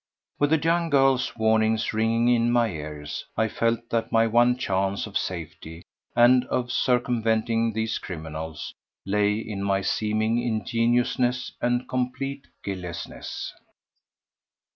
With 0.39 0.49
the 0.49 0.57
young 0.57 0.89
girl's 0.89 1.37
warnings 1.37 1.93
ringing 1.93 2.27
in 2.27 2.49
my 2.51 2.71
ears, 2.71 3.27
I 3.37 3.47
felt 3.47 3.91
that 3.91 4.11
my 4.11 4.25
one 4.25 4.57
chance 4.57 5.05
of 5.05 5.15
safety 5.15 5.83
and 6.15 6.43
of 6.45 6.71
circumventing 6.71 7.73
these 7.73 7.99
criminals 7.99 8.73
lay 9.05 9.35
in 9.35 9.61
my 9.61 9.81
seeming 9.81 10.41
ingenuousness 10.41 11.51
and 11.61 11.87
complete 11.87 12.47
guileless 12.63 13.07
ness. 13.07 13.53